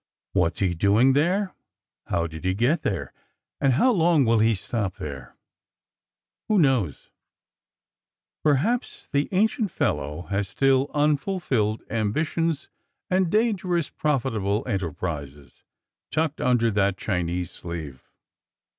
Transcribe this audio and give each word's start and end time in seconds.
What's 0.33 0.57
he 0.61 0.73
doing 0.73 1.13
there, 1.13 1.53
how 2.07 2.25
did 2.25 2.43
he 2.43 2.55
get 2.55 2.81
there, 2.81 3.13
and 3.59 3.73
how 3.73 3.91
long 3.91 4.25
will 4.25 4.39
he 4.39 4.55
stop 4.55 4.95
there? 4.95 5.35
Who 6.49 6.57
knows! 6.57 7.11
Perhaps 8.43 9.09
the 9.09 9.29
ancient 9.31 9.69
fellow 9.69 10.23
has 10.31 10.49
still 10.49 10.89
unfulfilled 10.95 11.83
am 11.87 12.11
bitions 12.15 12.67
and 13.11 13.29
dangerous, 13.29 13.91
profitable 13.91 14.63
enterprises 14.67 15.61
tucked 16.09 16.39
away 16.39 16.49
under 16.49 16.71
that 16.71 16.97
Chinese 16.97 17.51
sleeve. 17.51 18.09